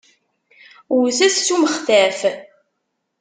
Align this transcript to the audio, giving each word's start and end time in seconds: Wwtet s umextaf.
Wwtet 0.95 1.35
s 1.45 1.47
umextaf. 1.55 2.19